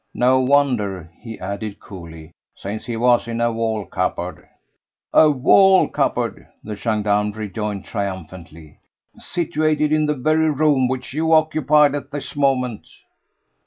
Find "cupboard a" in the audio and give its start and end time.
3.85-5.29